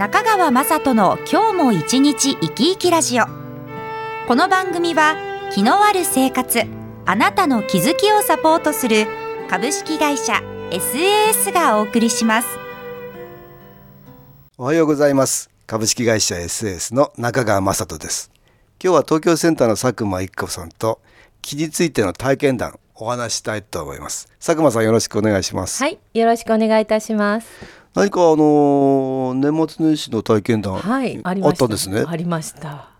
[0.00, 3.26] 中川雅人の今日も一日生き生きラジオ。
[4.26, 5.14] この番組は
[5.52, 6.62] 気のある生活
[7.04, 9.06] あなたの気づきをサポートする
[9.50, 10.40] 株式会社
[10.70, 12.48] SAS がお送りします。
[14.56, 15.50] おはようございます。
[15.66, 18.32] 株式会社 SAS の中川雅人です。
[18.82, 21.02] 今日は東京センターの佐久間一子さんと
[21.42, 24.28] 気についての体験談お話したいと思います。
[24.38, 25.82] 佐久間さんよろしくお願いします。
[25.82, 27.79] はい、よろしくお願いいたします。
[27.94, 31.58] 何かあのー年末年始の体験談、はい、あっました。
[31.58, 32.04] たんですね。
[32.06, 32.90] ありました。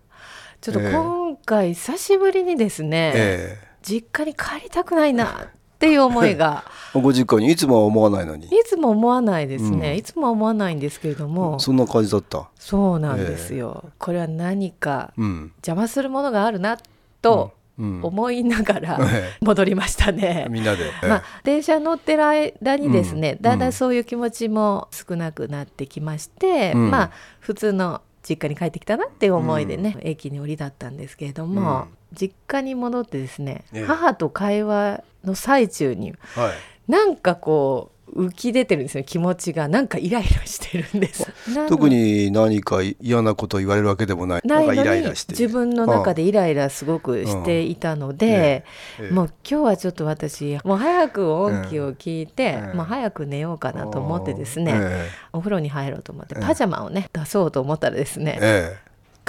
[0.61, 0.93] ちょっとええ。
[0.93, 6.65] 今回久しぶりにですね、え実家に帰りたくないなっていう思いが。
[6.95, 8.47] え ご実家にいつもは思わないのに。
[8.47, 9.97] いつも思わないですね、うん。
[9.97, 12.49] いつもは思わないんですけれども、そんな感じだった。
[12.57, 15.53] そうなんですよ、これは何かうん。
[15.59, 16.79] 邪魔するものがあるな
[17.23, 20.47] とうん思いながらえ戻りましたね。
[20.51, 23.43] みんなで、まあ、電車乗ってる間にですね、うん。
[23.43, 26.91] だんだんそういう気持ちも少なくなってきまして、うん。
[26.91, 27.11] まあ
[27.41, 33.85] 普通の実家に帰ってきたなっていう思いでね、駅に降りだったんですけれども、実家に戻ってですね、ええ。
[33.87, 36.53] 母と会話の最中にはい。
[36.91, 39.69] なんかこう浮き出てるんですよ気持ちが。
[39.69, 41.33] なんかイライラしてるんです。
[41.69, 44.43] 特に何か嫌なことを言われるわけでもない。
[44.45, 45.33] んかイラないのにイラして。
[45.33, 48.65] 自分の中でイライラすごくしていたので、
[48.99, 49.11] ええ。
[49.11, 58.39] もう今日はちょっと私もう早く音気を聞いて、ええもう早く寝ようかなと思ってですね、えお風呂に入ろうと思ってええパジャマをね出そうと思ったらですね、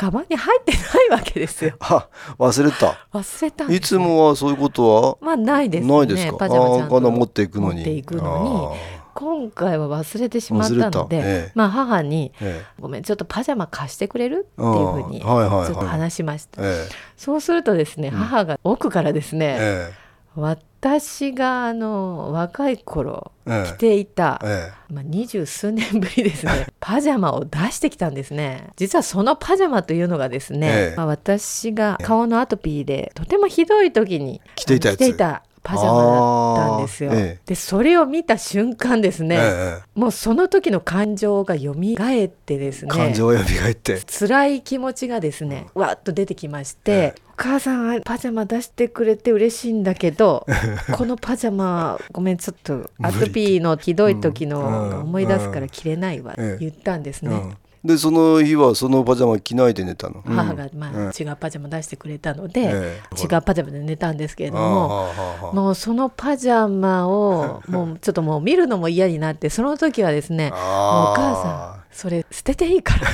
[0.01, 0.77] カバンに入ってな
[1.15, 1.75] いわけですよ。
[1.81, 2.07] あ
[2.39, 2.97] 忘れた。
[3.13, 5.27] 忘れたいつもはそういうことは？
[5.27, 5.95] まあないですね。
[5.95, 6.37] ないですか？
[6.37, 7.75] パジャマちゃんと持っていくのに。
[7.75, 9.01] 持っていくのに。
[9.13, 11.51] 今回は忘れてしまったので、ええ。
[11.53, 19.93] まあ母にに、え「ごめんちょっとパジャマ貸してくれる?」っていうふうにちょっと話しました、ええそうするとですね、母が奥からですね、え
[20.35, 23.73] 私があの若い頃ええ。
[23.73, 28.69] 着ていた、えまあ、二十数年ぶりですね パジャマを出してきたんですね。
[28.77, 30.95] 実はそのパジャマというのがですね、ええ。
[30.95, 34.97] まあ、私が顔のアトピーでとてもひどい時に着ていたやつ。
[34.97, 37.39] 着ていたパジャマだったんですよ、ええ。
[37.45, 43.99] でそれを見た瞬間ですえね、えもうその時の感情が蘇ってですねえ感情が蘇って。
[44.01, 50.45] 辛い気持ちがですねわーっと出てきまして、お母さんパジャマ出してくれて嬉しいんだけど
[50.93, 57.31] このパジャマごめんちょっとアトピーのひどい時うんの思い出すから着れないわ、ええ言ったんですね。
[57.31, 60.21] うんでその日はそのパジャマ着ないで寝たの？
[60.23, 61.05] 母が、まあうん。
[61.07, 63.21] 違うパジャマ出してくれたので、ええ。
[63.21, 65.11] 違うパジャマで寝たんですけれども、
[65.51, 73.09] もうそのパジャマをもうちょっともう見るのも嫌になってその時はですねおあ母さんそれ捨てていいから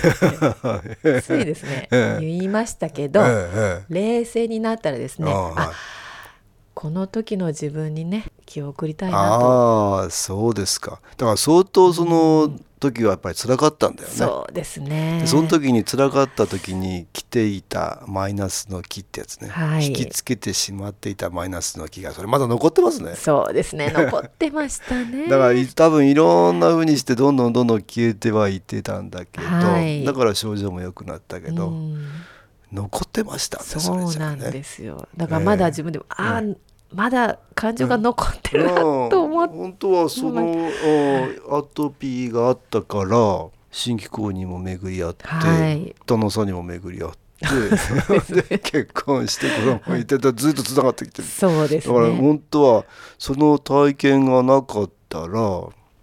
[0.89, 2.25] って ついですねええ。
[2.25, 5.71] 言いましたけえど、え冷静になったらですねええああ
[6.73, 10.99] この時の自分にね気を送りたいなと、ああそうですか。
[11.17, 14.15] だから相当その時はやっぱり辛かったんだよね。
[14.15, 15.19] そうですね。
[15.21, 19.87] でその時に辛かった時に着ていたマイナスの木ってやつね、はい。
[19.87, 23.15] 引きつけてしまっていたマイナスの木がそれまだ残ってますね。
[23.15, 23.91] そうですね。
[23.95, 25.27] 残ってましたね。
[25.29, 30.03] だからい多分いろんな風にしてどんどんどんどん消えてはいってたんだけど、はい。
[30.05, 32.07] だから症状も良くなったけど、うん。
[32.71, 35.07] 残ってましたねそうなんですよ。
[35.15, 36.43] だからまだ自分でも、ああ
[36.93, 39.09] まだ感情が残ってるなうん。
[39.09, 40.69] と思って、本当はその
[41.49, 45.95] あアトピーがあったから新機構にも巡り合って、はい。
[46.05, 47.17] 旦那さんにも巡り合って
[48.49, 51.27] で 結婚して子供いてたずっとつながってきてる。
[51.27, 52.85] そうですだからね本当は
[53.19, 55.61] その体験がなかったら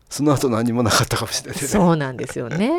[0.08, 1.66] その後何もなかったかもしれないね。
[1.66, 2.70] そうなんですよね。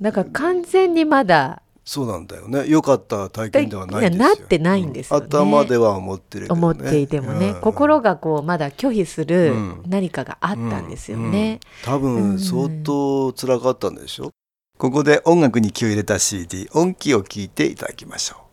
[0.00, 2.64] だから完全にまだそうなんだよね。
[2.68, 4.28] 良かった体験ではないんですよ。
[4.28, 5.24] なってないんですよね。
[5.24, 6.52] うん頭では思ってるね。
[6.52, 7.60] 思っていてもね、うん。
[7.60, 9.82] 心がこうまだ拒否するうん。
[9.88, 11.92] 何かがあったんですよね、うん。
[11.92, 14.30] 多分相当辛かったんでしょ、
[14.78, 18.51] ここで音楽に気を入れた CD 音気を聞いていただきましょう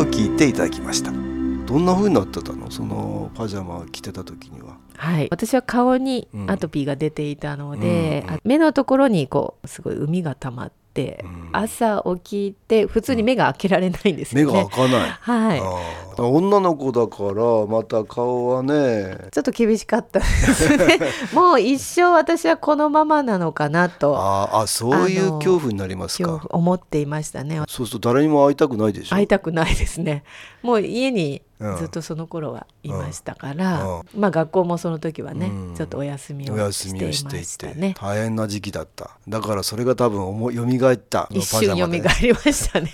[0.00, 1.10] を聞いていただきました。
[1.10, 2.70] どんな風になってたの？
[2.70, 4.78] そのパジャマを着てた時には。
[4.96, 10.79] はい、私は顔にアトピーが出ていたので、うん、目のところにこうすごい海が溜まって、うん、
[11.52, 15.10] 朝起きて普通に目が開けられないんですよね、目が開かない。
[15.20, 15.62] はい。
[16.22, 20.98] 女の子だからまた顔はねちょっと厳しかったですね。
[21.32, 24.16] もう一生私はこのままなのかなと。
[24.18, 26.42] ああそういう恐怖になりますか？
[26.50, 27.62] 思っていましたね。
[27.68, 29.16] そうすると誰にも会いたくないでしょ？
[29.16, 30.24] 会いたくないですね。
[30.62, 31.40] もう家に
[31.78, 37.94] ずっとその頃はいましたから、うん、まあ学校もその時はね、うん、ちょっとお休みをしていましたね。
[38.00, 39.10] 大変な時期だった。
[39.28, 42.90] だからそれが多分思よみがえった一瞬よみがえりましたね。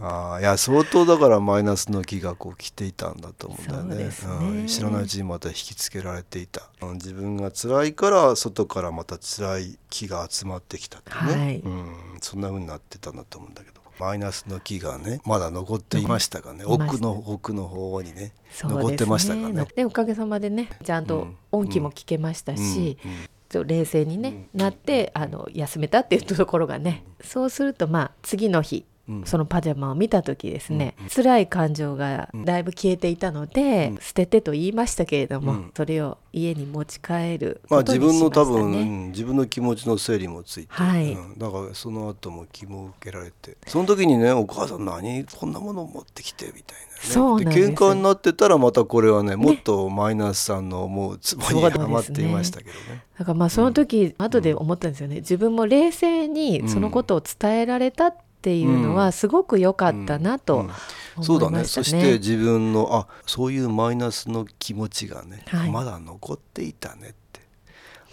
[0.00, 4.10] あいや相当だからマイナスの気がこう来ていたんだと思うんだよね、ね、
[4.40, 6.62] うん、知らないうちにまた引きつけられていた、
[6.94, 13.69] 自分が辛いから外からまた辛い気が集まってきたってね、はい、うん、そんな風になってたんだと思うんだけど
[14.00, 16.64] マイナスの木がねまだ残っていましたがね。
[16.64, 18.32] 奥の奥の方にね
[18.62, 19.66] 残ってましたかね。
[19.76, 23.60] でおかげさまでねちゃんと音気も聞けましたし、うん。
[23.60, 28.86] うん、冷静にね、なってあの休めたっていうところがね、そうするとまあ次の日
[29.24, 46.90] そのパジャマを見た時ですね、うん、辛い感情がだいぶ消えていたので、うん、捨ててと言いましたけれども、うん、それを家に持ち帰るまあ自分の多分、自分の気持ちの整理もついて、はい、だからその後も気も受けられてその時にねお母さん何こんなものを持ってきてみたいな。
[47.00, 52.76] そうなん喧嘩になってたらまたこれはねもっとマイナスさんの思うツボにはまっていましたけどね。
[52.90, 55.16] ねだからまあその時、うん、後で思ったんですよね。
[55.16, 60.70] 自分も冷静にそのことを伝えられたってっていうのはすごく良かったなと、ね
[61.18, 61.64] うん、そうだね。
[61.64, 67.40] そして自分のあそういうマイナスの気持ちがね、はい、まだ残っていたねって。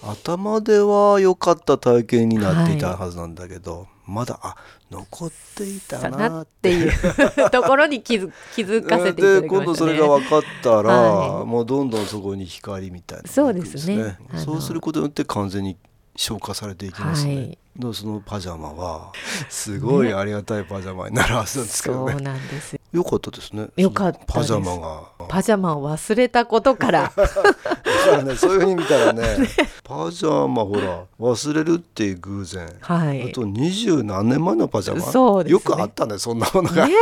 [0.03, 4.57] 頭では良かった体験になっていたはずなんだけど、はい、まだあ
[4.91, 6.71] 残っていたなって。
[6.71, 6.91] いう
[7.49, 14.17] ところに気づ気づかせていただきまね、で今度それが分かったら、はい、もうどんどんそこに光みたいな、そうですね。
[14.35, 15.77] そうすることによって完全に
[16.17, 17.35] 消化されていきますね。
[17.35, 19.11] はいのそのパジャマは？
[19.49, 22.13] すごいありがたいパジャマになるはずなんですけどね。
[22.13, 23.67] そうなんですよかったですね。
[23.77, 25.11] よかったパジャマが。
[25.29, 27.13] パジャマを忘れたことから。
[27.15, 29.47] だからね、そういうふうに見たらね、 ね
[29.83, 32.69] パジャマほら忘れるっていう偶然。
[32.81, 33.29] はい。
[33.29, 35.01] あと二十何年前のパジャマ？
[35.01, 36.87] そうです、ね、よくあったね、そんなものが。
[36.87, 36.93] ね、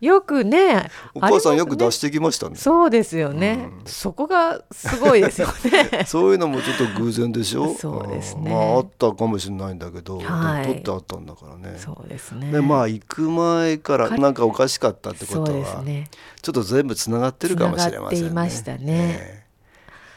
[0.00, 0.90] よくね。
[1.14, 2.52] お母さんよく出してきましたね。
[2.52, 6.04] ねそうですよね、うん、そこがすごいですよね。
[6.06, 7.74] そういうのもちょっと偶然でしょ？
[7.74, 8.50] そうですね。
[8.50, 11.78] まああったかもしれないんだけど、はい、取ってあったんだからね。
[11.78, 12.50] そうですね。
[12.50, 16.10] でまあ行く前からなんかおかしかったってことは、ね、
[16.42, 17.98] ちょっと全部つながってるかもしれ
[18.30, 19.46] ませんね。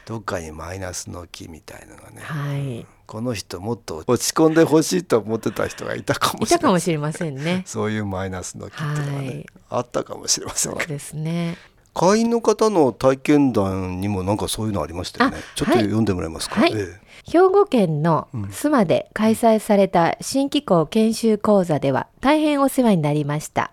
[0.06, 7.64] どっかにマイナスの木みたいのがね、はい、この人もっと落ち込んでほしいと思ってた人がいたかもしれいたかもしれませんね。
[7.68, 11.58] そういうマイナスの木っていうのがね、はい、あったかもしれませんそうですね。
[11.94, 15.38] 会員の方の体験談にもなんかそういうのありましたよね。
[15.56, 16.62] ちょっと読んでもらえますか？
[16.62, 23.72] はい、ええ兵庫県の須磨で開催された新機構研修講座では大変お世話になりました。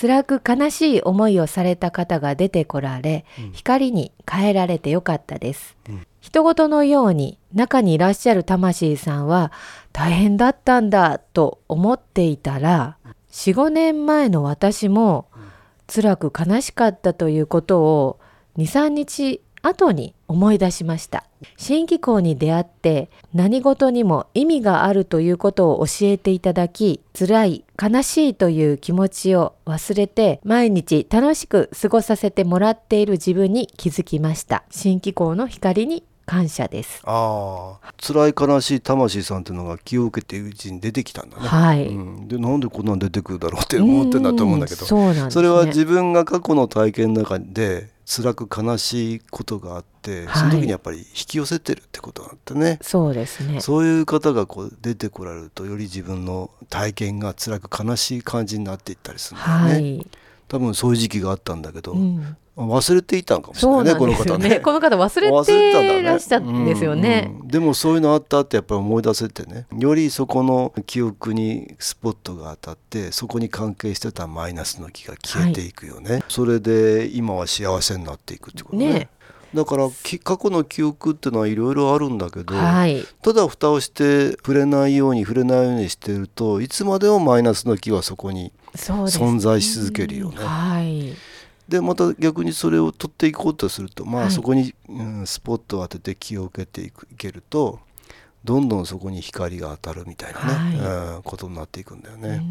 [0.00, 5.76] 辛く悲しい思いをされた方が出てこられ、うん、光に変えられてよかったです。
[5.88, 9.50] うん、人事のように中にいらっしゃる魂さんは
[9.92, 12.96] 大変だったんだと思っていたら、
[13.32, 15.26] 4、5年前の私も
[15.92, 18.20] 辛く悲しかったということを
[18.56, 21.24] 2、3日後に思い出しました。
[21.56, 34.64] 新機構に出会って何事にも意味があるということを教えていただき、辛い、悲しいという気持ちを忘れて毎日楽しく過ごさせてもらっている自分に気づきました。
[34.70, 37.00] 新機構の光に感謝です。
[37.04, 41.48] ああ、辛い悲しい魂さんっていうのが気を受けてうちに出てきたんだね。
[41.48, 41.86] はい。
[41.88, 52.78] うん、でなんでこんなん出てくるだろうって思ってんだと思うんだけど、そうなん、ね、それは自分が過去の体験の中で辛く悲しいことがあって、はい、その時にやっぱり引き寄せてるってことがあってね。
[52.82, 53.60] そうですね。
[53.60, 60.06] そういう方がこう出てこられるとより自分の体験が辛く悲しい感じになっていったりするんだよね、はい、
[60.48, 64.60] 多分そういう時期があったんだけど、うん、忘れていたんかもしれないね、この方ね。
[64.64, 67.40] この方忘れてらっしたんですよね、うん。
[67.42, 76.12] うん、でもそういうのあったってやっぱり思い出せてね、よりそこの記憶にスポットが当たって、そこに関係してたマイナスの気が消えていくよね。
[76.12, 78.92] はい、それで今は幸せになっていくってことね。
[78.92, 79.08] ね
[79.54, 79.88] だから
[80.22, 90.36] 過去の記憶っていうのはいろいろあるんだけど、はい、ただ蓋をして触れないように触れないようにしてるといつまでもマイナスの気はそこに存在し続けるよね。
[90.38, 91.14] はい。
[91.68, 97.80] でまた逆にそれを取っていこうとするとまあそこに、うん、スポットを当てて気を受けていくいけると
[98.44, 100.40] どんどんそこに光が当たるみたいな
[100.70, 102.42] ね、はい、うん、ことになっていくんだよね。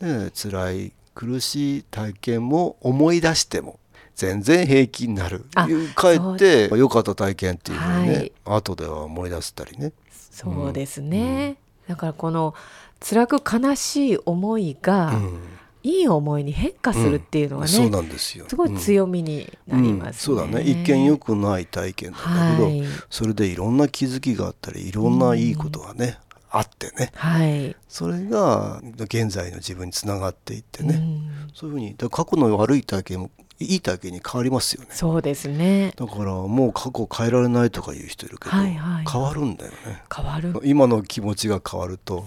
[0.00, 3.80] で辛い苦しい体験も思い出しても
[4.18, 5.46] 全然平気になる。
[5.54, 8.32] あ帰って良かった体験っていうのをね、はい。
[8.44, 9.92] 後では思い出したりね。
[10.10, 11.56] そうですね、
[11.88, 12.54] だからこの
[13.00, 15.40] 辛く悲しい思いが、うん。
[15.84, 18.46] いい思いに変化するっていうのはね、そうなんですよ。
[18.48, 20.12] すごい強みになりますね、うん。
[20.14, 20.68] そうだね。
[20.68, 22.84] 一見良くない体験なんだけど、はい。
[23.08, 26.18] それでいろんな気づきがあったりいろんないいことがね、
[26.50, 27.12] あってね。
[27.14, 31.50] はい、それが現在の自分につながっていってね、うん。
[31.54, 33.30] そういうふうに過去の悪い体験も
[33.60, 34.88] いい体験に変わりますよね。
[34.92, 35.92] そうですね。
[35.96, 39.04] だからもう過去を変えられないとか言う人いるけど、はいはい。
[39.10, 40.02] 変わるんだよね。
[40.14, 40.60] 変わる。
[40.64, 42.24] 今の気持ちが変わると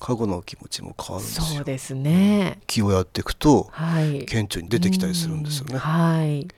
[0.00, 1.44] 過去の気持ちも変わるんですよ。
[1.44, 2.58] そうですね。
[2.66, 4.24] 気をやっていくとはい。
[4.26, 5.74] 顕著に出てきたりするんですよね。
[5.74, 5.78] うん。
[5.78, 6.42] はい。
[6.42, 6.50] 今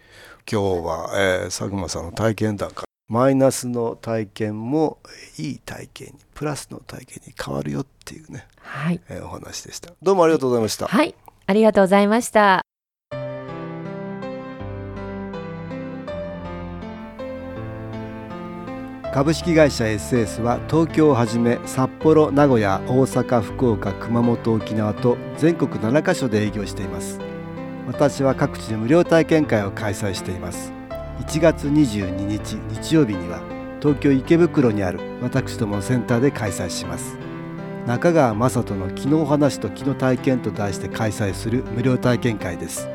[0.47, 0.57] 日
[0.87, 4.99] は、えー佐久間さんの体験談からマイナスの体験も
[5.39, 9.01] えーいい体験にプラスの体験に変わるよっていうね、はい。
[9.09, 9.93] えーお話でした。
[10.03, 11.15] どうもありがとうございました、はい。
[11.47, 12.66] ありがとうございました
[19.17, 27.19] 株式会社 SS は東京をはじめ札幌名古屋大阪福岡熊本沖縄と全国7カ所で営業しています。
[27.87, 30.71] 私は各地で無料体験会を開催しています。
[31.21, 33.41] 1月22日日曜日には
[33.81, 37.17] 東京池袋にある私どものセンターで開催します。
[37.87, 42.87] 中川雅人の「気の話と気の体験」と題して開催する無料体験会です。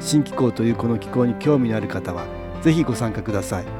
[0.00, 2.24] 新気候というこの気候に興味のある方は
[2.62, 3.79] ぜひご参加ください。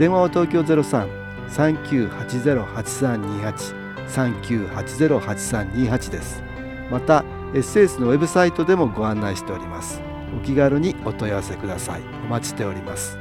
[0.00, 0.62] 電話は東京
[1.50, 3.74] 03-3980-8328
[4.08, 6.42] 3980-8328です。
[6.90, 10.00] また SS のウェブサイトでもご案内しております。
[10.34, 12.00] お気軽にお問い合わせください。
[12.24, 13.18] お待ちしております。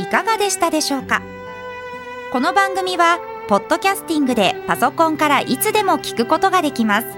[0.00, 1.20] いかがでしたでしょうか？
[2.32, 7.17] この番組はポッドキャスティングでパソコンからいつでも聞くことができます。